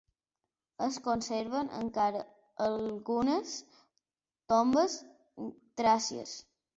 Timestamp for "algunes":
2.67-3.51